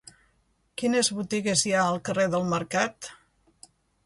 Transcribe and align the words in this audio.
Quines 0.81 1.11
botigues 1.17 1.63
hi 1.67 1.75
ha 1.77 1.83
al 1.91 2.01
carrer 2.09 2.27
del 2.37 2.49
Mercat? 2.55 3.13